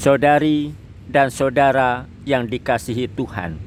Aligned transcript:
Saudari 0.00 0.72
dan 1.12 1.28
saudara 1.28 2.08
yang 2.24 2.48
dikasihi 2.48 3.04
Tuhan, 3.12 3.60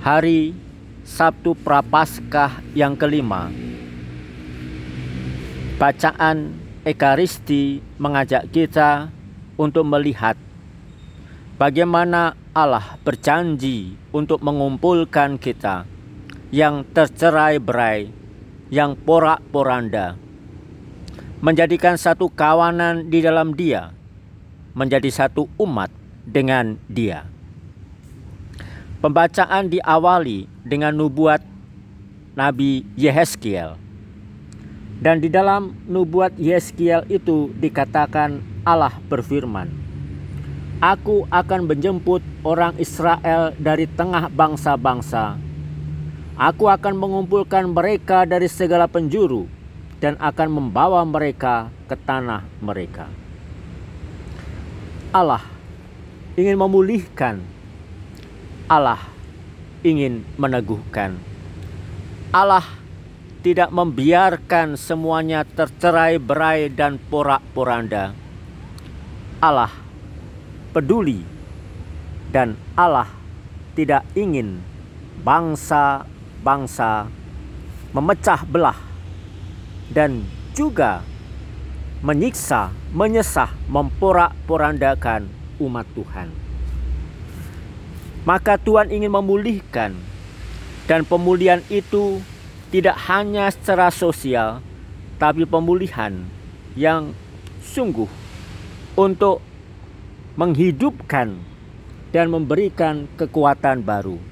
hari 0.00 0.56
Sabtu 1.04 1.52
Prapaskah 1.60 2.64
yang 2.72 2.96
kelima, 2.96 3.52
bacaan 5.76 6.56
Ekaristi 6.88 7.84
mengajak 8.00 8.48
kita 8.48 9.12
untuk 9.60 9.84
melihat 9.84 10.40
bagaimana 11.60 12.32
Allah 12.56 12.96
berjanji 13.04 13.92
untuk 14.08 14.40
mengumpulkan 14.40 15.36
kita 15.36 15.84
yang 16.48 16.88
tercerai-berai, 16.96 18.08
yang 18.72 18.96
porak-poranda, 18.96 20.16
menjadikan 21.44 22.00
satu 22.00 22.32
kawanan 22.32 23.12
di 23.12 23.20
dalam 23.20 23.52
Dia 23.52 23.97
menjadi 24.76 25.08
satu 25.08 25.48
umat 25.56 25.88
dengan 26.24 26.76
Dia. 26.88 27.24
Pembacaan 28.98 29.70
diawali 29.70 30.50
dengan 30.66 30.92
nubuat 30.92 31.40
Nabi 32.34 32.82
Yehezkiel. 32.98 33.78
Dan 34.98 35.22
di 35.22 35.30
dalam 35.30 35.78
nubuat 35.86 36.34
Yehezkiel 36.34 37.06
itu 37.06 37.54
dikatakan 37.54 38.42
Allah 38.66 38.98
berfirman, 39.06 39.70
Aku 40.78 41.26
akan 41.26 41.66
menjemput 41.66 42.22
orang 42.46 42.74
Israel 42.78 43.50
dari 43.58 43.90
tengah 43.90 44.30
bangsa-bangsa. 44.30 45.34
Aku 46.38 46.70
akan 46.70 46.94
mengumpulkan 46.94 47.66
mereka 47.66 48.22
dari 48.22 48.46
segala 48.46 48.86
penjuru 48.86 49.50
dan 49.98 50.14
akan 50.22 50.46
membawa 50.46 51.02
mereka 51.02 51.66
ke 51.90 51.98
tanah 51.98 52.46
mereka. 52.62 53.10
Allah 55.08 55.40
ingin 56.36 56.60
memulihkan, 56.60 57.40
Allah 58.68 59.00
ingin 59.80 60.20
meneguhkan. 60.36 61.16
Allah 62.28 62.68
tidak 63.40 63.72
membiarkan 63.72 64.76
semuanya 64.76 65.48
tercerai 65.48 66.20
berai 66.20 66.68
dan 66.68 67.00
porak-poranda. 67.08 68.12
Allah 69.40 69.72
peduli 70.76 71.24
dan 72.28 72.60
Allah 72.76 73.08
tidak 73.72 74.04
ingin 74.12 74.60
bangsa-bangsa 75.24 77.08
memecah 77.96 78.44
belah 78.44 78.76
dan 79.88 80.20
juga 80.52 81.00
menyiksa, 81.98 82.70
menyesah, 82.94 83.50
memporak-porandakan 83.66 85.26
umat 85.58 85.86
Tuhan. 85.98 86.30
Maka 88.22 88.60
Tuhan 88.60 88.92
ingin 88.92 89.10
memulihkan 89.10 89.96
dan 90.86 91.02
pemulihan 91.02 91.64
itu 91.72 92.22
tidak 92.68 92.94
hanya 93.08 93.48
secara 93.48 93.88
sosial 93.88 94.60
tapi 95.18 95.42
pemulihan 95.42 96.28
yang 96.78 97.10
sungguh 97.64 98.06
untuk 98.94 99.42
menghidupkan 100.38 101.34
dan 102.14 102.26
memberikan 102.30 103.10
kekuatan 103.18 103.82
baru. 103.82 104.22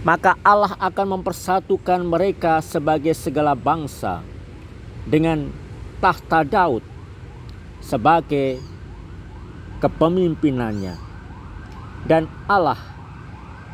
Maka 0.00 0.40
Allah 0.40 0.72
akan 0.80 1.20
mempersatukan 1.20 2.00
mereka 2.08 2.64
sebagai 2.64 3.12
segala 3.12 3.52
bangsa 3.52 4.24
dengan 5.04 5.52
tahta 6.00 6.40
Daud 6.42 6.80
sebagai 7.84 8.56
kepemimpinannya. 9.84 10.96
Dan 12.08 12.24
Allah 12.48 12.80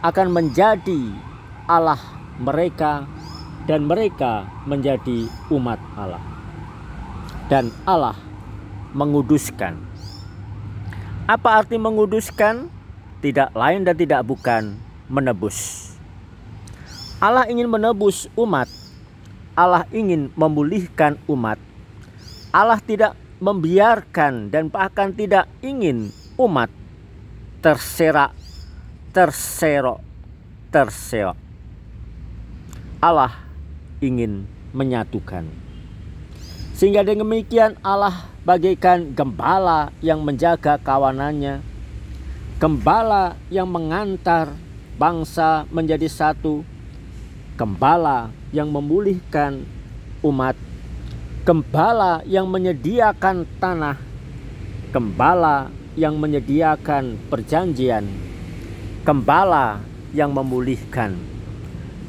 akan 0.02 0.34
menjadi 0.34 1.14
Allah 1.70 1.98
mereka 2.42 3.06
dan 3.70 3.86
mereka 3.86 4.46
menjadi 4.66 5.30
umat 5.54 5.78
Allah. 5.94 6.22
Dan 7.46 7.70
Allah 7.86 8.18
menguduskan. 8.90 9.78
Apa 11.30 11.62
arti 11.62 11.78
menguduskan? 11.78 12.70
Tidak 13.22 13.54
lain 13.54 13.82
dan 13.82 13.94
tidak 13.98 14.22
bukan 14.26 14.78
menebus. 15.10 15.90
Allah 17.18 17.46
ingin 17.46 17.66
menebus 17.66 18.30
umat. 18.38 18.70
Allah 19.56 19.88
ingin 19.90 20.28
memulihkan 20.36 21.16
umat 21.26 21.56
Allah 22.56 22.80
tidak 22.80 23.12
membiarkan 23.36 24.48
dan 24.48 24.72
bahkan 24.72 25.12
tidak 25.12 25.44
ingin 25.60 26.08
umat 26.40 26.72
terserak, 27.60 28.32
terserok, 29.12 30.00
terseok. 30.72 31.36
Allah 32.96 33.36
ingin 34.00 34.48
menyatukan. 34.72 35.44
Sehingga 36.72 37.04
dengan 37.04 37.28
demikian 37.28 37.76
Allah 37.84 38.24
bagaikan 38.48 39.12
gembala 39.12 39.92
yang 40.00 40.24
menjaga 40.24 40.80
kawanannya, 40.80 41.60
gembala 42.56 43.36
yang 43.52 43.68
mengantar 43.68 44.56
bangsa 44.96 45.68
menjadi 45.68 46.08
satu, 46.08 46.64
gembala 47.60 48.32
yang 48.48 48.72
memulihkan 48.72 49.60
umat 50.24 50.56
gembala 51.46 52.26
yang 52.26 52.50
menyediakan 52.50 53.46
tanah, 53.62 53.94
gembala 54.90 55.70
yang 55.94 56.18
menyediakan 56.18 57.14
perjanjian, 57.30 58.02
gembala 59.06 59.78
yang 60.10 60.34
memulihkan, 60.34 61.14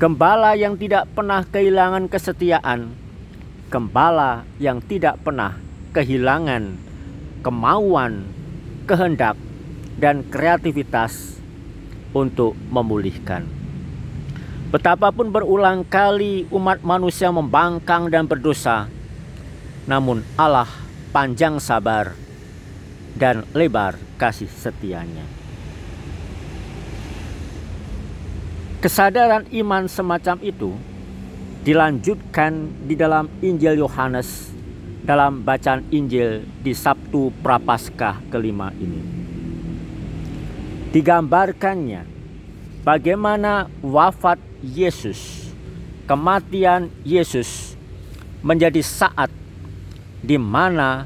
gembala 0.01 0.57
yang 0.57 0.73
tidak 0.73 1.05
pernah 1.13 1.45
kehilangan 1.45 2.09
kesetiaan, 2.09 2.97
gembala 3.69 4.41
yang 4.57 4.81
tidak 4.81 5.21
pernah 5.21 5.53
kehilangan 5.93 6.73
kemauan, 7.45 8.25
kehendak, 8.89 9.37
dan 10.01 10.25
kreativitas 10.33 11.37
untuk 12.09 12.57
memulihkan. 12.73 13.45
Betapapun 14.73 15.29
berulang 15.29 15.85
kali 15.85 16.49
umat 16.49 16.81
manusia 16.81 17.29
membangkang 17.29 18.09
dan 18.09 18.25
berdosa, 18.25 18.96
namun 19.87 20.21
Allah 20.35 20.67
panjang 21.15 21.63
sabar 21.63 22.11
dan 23.15 23.47
lebar 23.55 23.95
kasih 24.19 24.51
setianya. 24.51 25.23
Kesadaran 28.77 29.49
iman 29.49 29.89
semacam 29.89 30.37
itu 30.45 30.77
dilanjutkan 31.65 32.69
di 32.85 32.93
dalam 32.93 33.25
Injil 33.41 33.81
Yohanes 33.81 34.53
dalam 35.01 35.41
bacaan 35.41 35.87
Injil 35.89 36.43
di 36.61 36.75
Sabtu 36.75 37.31
Prapaskah 37.41 38.21
kelima 38.27 38.69
ini. 38.75 39.01
Digambarkannya 40.91 42.03
bagaimana 42.83 43.71
wafat 43.79 44.37
Yesus, 44.61 45.51
kematian 46.05 46.91
Yesus 47.07 47.79
menjadi 48.43 48.83
saat 48.83 49.31
di 50.21 50.37
mana 50.39 51.05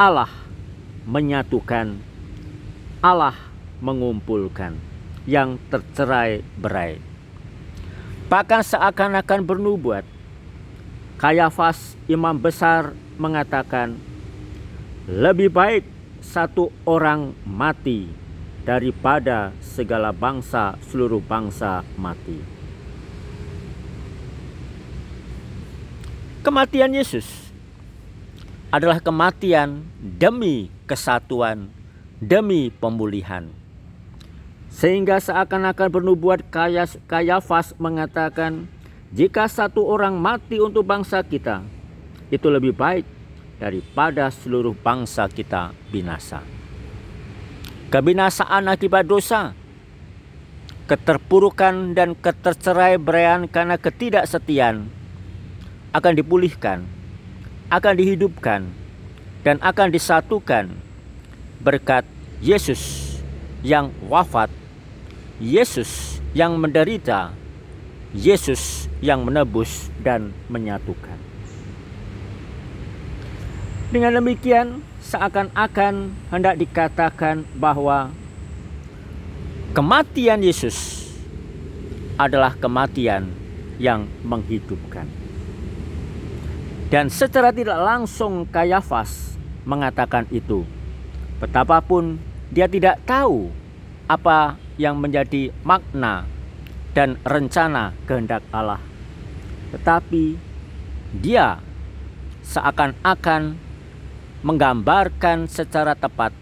Allah 0.00 0.30
menyatukan, 1.04 1.98
Allah 3.04 3.36
mengumpulkan 3.82 4.78
yang 5.28 5.58
tercerai 5.70 6.42
berai. 6.58 6.98
Bahkan 8.32 8.62
seakan-akan 8.64 9.40
bernubuat, 9.44 10.04
Kayafas 11.20 11.94
imam 12.10 12.34
besar 12.34 12.96
mengatakan, 13.14 13.94
lebih 15.06 15.52
baik 15.54 15.86
satu 16.18 16.72
orang 16.82 17.34
mati 17.46 18.10
daripada 18.62 19.54
segala 19.62 20.10
bangsa, 20.10 20.78
seluruh 20.90 21.22
bangsa 21.22 21.82
mati. 21.98 22.61
Kematian 26.42 26.90
Yesus 26.90 27.54
adalah 28.74 28.98
kematian 28.98 29.86
demi 30.02 30.74
kesatuan, 30.90 31.70
demi 32.18 32.66
pemulihan. 32.66 33.46
Sehingga 34.66 35.22
seakan-akan 35.22 35.86
bernubuat 35.86 36.42
Kayafas 37.06 37.78
mengatakan, 37.78 38.66
jika 39.14 39.46
satu 39.46 39.86
orang 39.86 40.18
mati 40.18 40.58
untuk 40.58 40.82
bangsa 40.82 41.22
kita, 41.22 41.62
itu 42.26 42.50
lebih 42.50 42.74
baik 42.74 43.06
daripada 43.62 44.26
seluruh 44.34 44.74
bangsa 44.74 45.30
kita 45.30 45.70
binasa. 45.94 46.42
Kebinasaan 47.94 48.66
akibat 48.66 49.06
dosa, 49.06 49.54
keterpurukan 50.90 51.94
dan 51.94 52.18
ketercerai 52.18 52.98
beraian 52.98 53.46
karena 53.46 53.78
ketidaksetian 53.78 55.01
akan 55.92 56.12
dipulihkan 56.16 56.84
akan 57.72 57.94
dihidupkan 57.96 58.68
dan 59.40 59.56
akan 59.64 59.88
disatukan 59.88 60.68
berkat 61.64 62.04
Yesus 62.44 63.16
yang 63.64 63.88
wafat, 64.12 64.52
Yesus 65.40 66.20
yang 66.36 66.60
menderita, 66.60 67.32
Yesus 68.12 68.92
yang 69.00 69.24
menebus 69.24 69.88
dan 70.04 70.36
menyatukan. 70.52 71.16
Dengan 73.88 74.20
demikian, 74.20 74.84
seakan-akan 75.00 76.12
hendak 76.28 76.60
dikatakan 76.60 77.48
bahwa 77.56 78.12
kematian 79.72 80.44
Yesus 80.44 81.08
adalah 82.20 82.52
kematian 82.60 83.32
yang 83.80 84.04
menghidupkan. 84.20 85.21
Dan 86.92 87.08
secara 87.08 87.56
tidak 87.56 87.80
langsung 87.80 88.44
Kayafas 88.44 89.40
mengatakan 89.64 90.28
itu. 90.28 90.68
Betapapun 91.40 92.20
dia 92.52 92.68
tidak 92.68 93.00
tahu 93.08 93.48
apa 94.04 94.60
yang 94.76 95.00
menjadi 95.00 95.48
makna 95.64 96.28
dan 96.92 97.16
rencana 97.24 97.96
kehendak 98.04 98.44
Allah. 98.52 98.76
Tetapi 99.72 100.36
dia 101.16 101.64
seakan-akan 102.44 103.56
menggambarkan 104.44 105.48
secara 105.48 105.96
tepat 105.96 106.36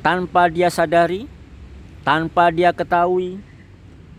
tanpa 0.00 0.48
dia 0.48 0.72
sadari, 0.72 1.28
tanpa 2.00 2.48
dia 2.48 2.72
ketahui 2.72 3.36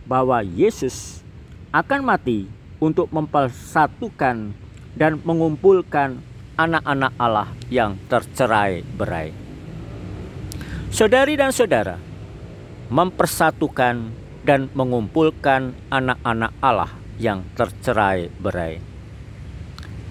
bahwa 0.06 0.46
Yesus 0.46 1.26
akan 1.74 2.06
mati 2.06 2.46
untuk 2.78 3.10
mempersatukan 3.10 4.62
dan 4.94 5.22
mengumpulkan 5.26 6.22
anak-anak 6.58 7.14
Allah 7.18 7.50
yang 7.70 7.98
tercerai 8.06 8.86
berai. 8.86 9.34
Saudari 10.94 11.34
dan 11.34 11.50
saudara, 11.50 11.98
mempersatukan 12.94 14.14
dan 14.46 14.70
mengumpulkan 14.78 15.74
anak-anak 15.90 16.54
Allah 16.62 16.92
yang 17.18 17.42
tercerai 17.58 18.30
berai. 18.38 18.78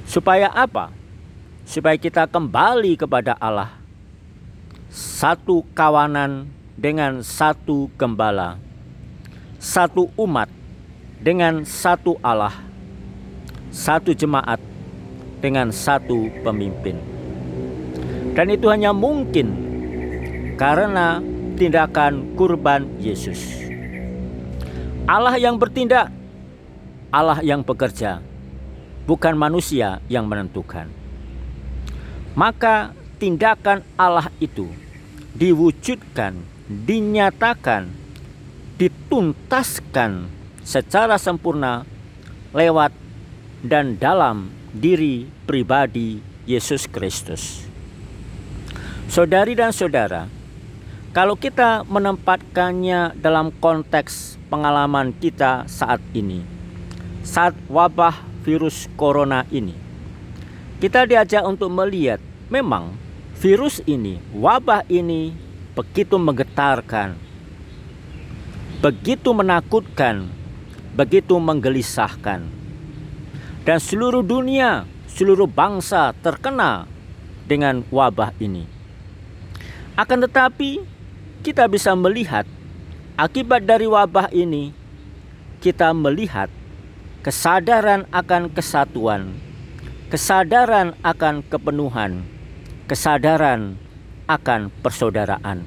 Supaya 0.02 0.50
apa? 0.50 0.90
Supaya 1.62 1.94
kita 1.94 2.26
kembali 2.26 2.98
kepada 2.98 3.38
Allah. 3.38 3.78
Satu 4.90 5.62
kawanan 5.72 6.50
dengan 6.74 7.22
satu 7.22 7.86
gembala. 7.94 8.58
Satu 9.62 10.10
umat 10.18 10.50
dengan 11.22 11.62
satu 11.62 12.18
Allah. 12.18 12.52
Satu 13.70 14.10
jemaat 14.12 14.71
dengan 15.42 15.74
satu 15.74 16.30
pemimpin. 16.46 16.96
Dan 18.32 18.48
itu 18.48 18.70
hanya 18.70 18.94
mungkin 18.94 19.52
karena 20.56 21.20
tindakan 21.58 22.32
kurban 22.38 22.86
Yesus. 23.02 23.60
Allah 25.04 25.34
yang 25.36 25.58
bertindak, 25.58 26.08
Allah 27.10 27.42
yang 27.42 27.60
bekerja, 27.66 28.22
bukan 29.04 29.34
manusia 29.34 29.98
yang 30.06 30.30
menentukan. 30.30 30.86
Maka 32.32 32.94
tindakan 33.20 33.84
Allah 33.98 34.32
itu 34.40 34.70
diwujudkan, 35.36 36.38
dinyatakan, 36.70 37.90
dituntaskan 38.80 40.30
secara 40.62 41.18
sempurna 41.20 41.84
lewat 42.54 42.94
dan 43.66 43.98
dalam 43.98 44.61
diri 44.72 45.28
pribadi 45.44 46.16
Yesus 46.48 46.88
Kristus. 46.88 47.68
Saudari 49.04 49.52
dan 49.52 49.68
saudara, 49.68 50.24
kalau 51.12 51.36
kita 51.36 51.84
menempatkannya 51.84 53.12
dalam 53.20 53.52
konteks 53.60 54.40
pengalaman 54.48 55.12
kita 55.12 55.68
saat 55.68 56.00
ini, 56.16 56.40
saat 57.20 57.52
wabah 57.68 58.24
virus 58.48 58.88
corona 58.96 59.44
ini, 59.52 59.76
kita 60.80 61.04
diajak 61.04 61.44
untuk 61.44 61.68
melihat 61.68 62.24
memang 62.48 62.96
virus 63.36 63.84
ini, 63.84 64.16
wabah 64.32 64.88
ini 64.88 65.36
begitu 65.76 66.16
menggetarkan, 66.16 67.12
begitu 68.80 69.36
menakutkan, 69.36 70.32
begitu 70.96 71.36
menggelisahkan 71.36 72.61
dan 73.62 73.78
seluruh 73.78 74.26
dunia, 74.26 74.86
seluruh 75.06 75.46
bangsa 75.46 76.10
terkena 76.18 76.90
dengan 77.46 77.86
wabah 77.94 78.34
ini. 78.42 78.66
Akan 79.94 80.18
tetapi, 80.18 80.82
kita 81.46 81.70
bisa 81.70 81.94
melihat 81.94 82.42
akibat 83.14 83.62
dari 83.62 83.86
wabah 83.86 84.34
ini, 84.34 84.74
kita 85.62 85.94
melihat 85.94 86.50
kesadaran 87.22 88.02
akan 88.10 88.50
kesatuan, 88.50 89.30
kesadaran 90.10 90.98
akan 91.06 91.46
kepenuhan, 91.46 92.26
kesadaran 92.90 93.78
akan 94.26 94.74
persaudaraan. 94.82 95.62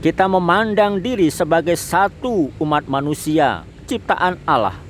Kita 0.00 0.28
memandang 0.28 1.00
diri 1.00 1.28
sebagai 1.28 1.76
satu 1.76 2.48
umat 2.56 2.88
manusia, 2.88 3.68
ciptaan 3.84 4.40
Allah 4.48 4.89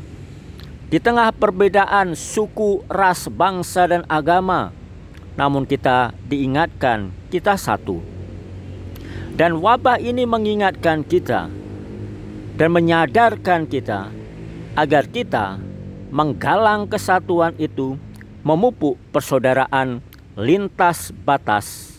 di 0.91 0.99
tengah 0.99 1.31
perbedaan 1.31 2.19
suku, 2.19 2.83
ras, 2.91 3.31
bangsa, 3.31 3.87
dan 3.87 4.03
agama, 4.11 4.75
namun 5.39 5.63
kita 5.63 6.11
diingatkan 6.27 7.15
kita 7.31 7.55
satu. 7.55 8.03
Dan 9.39 9.63
wabah 9.63 10.03
ini 10.03 10.27
mengingatkan 10.27 11.07
kita 11.07 11.47
dan 12.59 12.69
menyadarkan 12.75 13.71
kita 13.71 14.11
agar 14.75 15.07
kita 15.07 15.63
menggalang 16.11 16.91
kesatuan 16.91 17.55
itu 17.57 17.95
memupuk 18.43 18.99
persaudaraan 19.15 20.03
lintas 20.35 21.15
batas, 21.25 21.97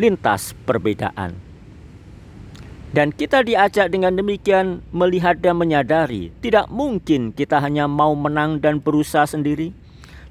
lintas 0.00 0.56
perbedaan. 0.64 1.45
Dan 2.94 3.10
kita 3.10 3.42
diajak 3.42 3.90
dengan 3.90 4.14
demikian 4.14 4.78
melihat 4.94 5.42
dan 5.42 5.58
menyadari 5.58 6.30
tidak 6.38 6.70
mungkin 6.70 7.34
kita 7.34 7.58
hanya 7.58 7.90
mau 7.90 8.14
menang 8.14 8.62
dan 8.62 8.78
berusaha 8.78 9.26
sendiri. 9.26 9.74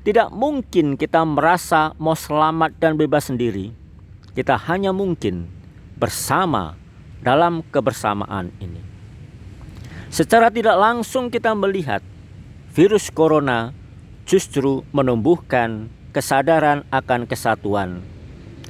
Tidak 0.06 0.30
mungkin 0.32 0.96
kita 0.96 1.26
merasa 1.26 1.92
mau 1.98 2.14
selamat 2.14 2.78
dan 2.78 2.94
bebas 2.94 3.28
sendiri. 3.34 3.74
Kita 4.38 4.56
hanya 4.70 4.94
mungkin 4.94 5.50
bersama 5.98 6.78
dalam 7.26 7.66
kebersamaan 7.74 8.54
ini. 8.62 8.80
Secara 10.14 10.54
tidak 10.54 10.78
langsung 10.78 11.34
kita 11.34 11.58
melihat 11.58 12.06
virus 12.72 13.10
corona 13.10 13.74
justru 14.30 14.86
menumbuhkan 14.94 15.90
kesadaran 16.14 16.86
akan 16.94 17.26
kesatuan, 17.26 18.06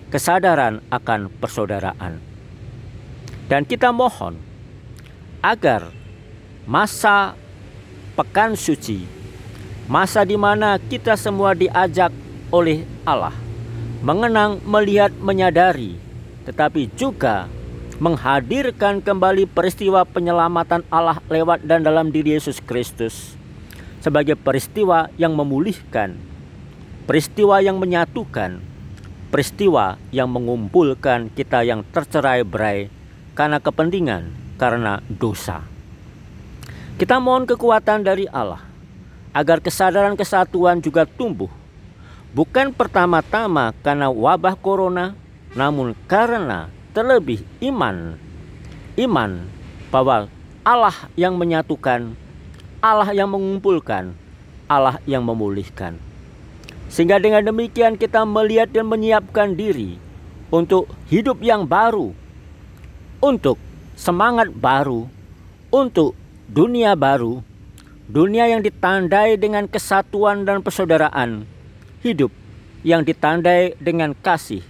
kesadaran 0.09 0.81
akan 0.89 1.27
persaudaraan 1.38 2.34
dan 3.45 3.61
kita 3.65 3.93
mohon 3.93 4.37
agar 5.41 5.93
masa 6.65 7.37
pekan 8.17 8.57
suci, 8.57 9.05
masa 9.85 10.25
di 10.25 10.33
mana 10.33 10.81
kita 10.81 11.13
semua 11.13 11.53
diajak 11.53 12.09
oleh 12.49 12.81
Allah 13.05 13.35
mengenang, 14.05 14.61
melihat, 14.65 15.09
menyadari, 15.17 15.97
tetapi 16.45 16.93
juga 16.93 17.49
menghadirkan 17.97 19.01
kembali 19.01 19.49
peristiwa 19.49 20.05
penyelamatan 20.05 20.85
Allah 20.93 21.17
lewat 21.25 21.65
dan 21.65 21.81
dalam 21.81 22.13
diri 22.13 22.37
Yesus 22.37 22.61
Kristus 22.61 23.33
sebagai 24.05 24.37
peristiwa 24.37 25.09
yang 25.17 25.33
memulihkan, 25.33 26.13
peristiwa 27.09 27.65
yang 27.65 27.81
menyatukan, 27.81 28.61
peristiwa 29.33 29.97
yang 30.13 30.29
mengumpulkan 30.29 31.33
kita 31.33 31.65
yang 31.65 31.81
tercerai 31.89 32.45
berai 32.45 32.94
karena 33.35 33.59
kepentingan, 33.59 34.31
karena 34.55 35.03
dosa. 35.11 35.61
Kita 36.95 37.19
mohon 37.19 37.43
kekuatan 37.43 38.07
dari 38.07 38.25
Allah 38.31 38.63
agar 39.35 39.59
kesadaran 39.59 40.15
kesatuan 40.15 40.79
juga 40.79 41.03
tumbuh, 41.03 41.51
bukan 42.31 42.71
pertama-tama 42.71 43.75
karena 43.83 44.07
wabah 44.07 44.55
corona, 44.55 45.11
namun 45.51 45.91
karena 46.07 46.71
terlebih 46.95 47.43
iman, 47.59 48.15
iman 48.95 49.31
bahwa 49.91 50.31
Allah 50.63 50.95
yang 51.19 51.35
menyatukan, 51.35 52.15
Allah 52.79 53.11
yang 53.11 53.27
mengumpulkan, 53.27 54.15
Allah 54.71 55.03
yang 55.03 55.27
memulihkan. 55.27 55.99
Sehingga 56.87 57.19
dengan 57.19 57.43
demikian 57.43 57.99
kita 57.99 58.23
melihat 58.23 58.71
dan 58.71 58.87
menyiapkan 58.87 59.59
diri 59.59 59.99
untuk 60.47 60.87
hidup 61.11 61.43
yang 61.43 61.67
baru, 61.67 62.15
untuk 63.25 63.58
semangat 63.98 64.53
baru, 64.53 65.10
untuk 65.74 66.13
dunia 66.46 66.94
baru, 66.94 67.41
dunia 68.05 68.46
yang 68.46 68.62
ditandai 68.62 69.34
dengan 69.41 69.65
kesatuan 69.65 70.46
dan 70.46 70.62
persaudaraan, 70.62 71.50
hidup 72.05 72.29
yang 72.86 73.01
ditandai 73.01 73.74
dengan 73.82 74.13
kasih, 74.13 74.62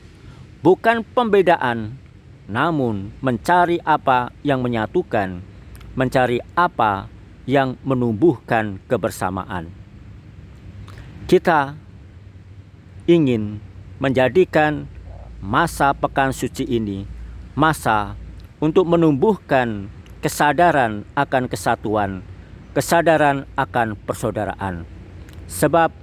bukan 0.64 1.04
pembedaan, 1.04 2.00
namun 2.48 3.12
mencari 3.20 3.84
apa 3.84 4.32
yang 4.40 4.64
menyatukan, 4.64 5.44
mencari 5.92 6.40
apa 6.56 7.12
yang 7.44 7.76
menumbuhkan 7.84 8.80
kebersamaan. 8.88 9.68
Kita 11.28 11.76
ingin 13.04 13.60
menjadikan 14.00 14.88
masa 15.44 15.92
pekan 15.92 16.32
suci 16.32 16.64
ini 16.64 17.04
masa 17.56 18.20
untuk 18.64 18.88
menumbuhkan 18.88 19.92
kesadaran 20.24 21.04
akan 21.14 21.46
kesatuan, 21.52 22.24
kesadaran 22.72 23.46
akan 23.60 24.00
persaudaraan. 24.08 24.88
Sebab 25.46 25.94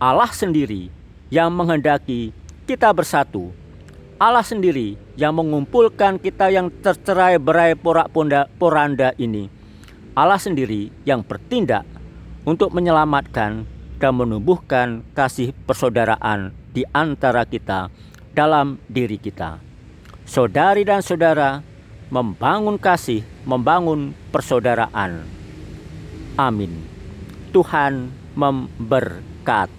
Allah 0.00 0.32
sendiri 0.32 0.90
yang 1.30 1.52
menghendaki 1.54 2.34
kita 2.66 2.90
bersatu. 2.90 3.54
Allah 4.20 4.44
sendiri 4.44 5.00
yang 5.16 5.32
mengumpulkan 5.32 6.20
kita 6.20 6.52
yang 6.52 6.68
tercerai 6.68 7.40
berai 7.40 7.72
porak 7.72 8.12
poranda 8.60 9.16
ini. 9.16 9.48
Allah 10.12 10.36
sendiri 10.36 10.92
yang 11.08 11.24
bertindak 11.24 11.88
untuk 12.44 12.74
menyelamatkan 12.76 13.64
dan 14.00 14.12
menumbuhkan 14.16 15.04
kasih 15.12 15.52
persaudaraan 15.64 16.52
di 16.72 16.84
antara 16.92 17.44
kita 17.44 17.92
dalam 18.32 18.80
diri 18.88 19.16
kita. 19.16 19.60
Saudari 20.24 20.84
dan 20.84 21.00
saudara, 21.00 21.60
membangun 22.10 22.74
kasih, 22.74 23.22
membangun 23.46 24.10
persaudaraan. 24.34 25.22
Amin. 26.34 26.82
Tuhan 27.54 28.10
memberkati. 28.34 29.68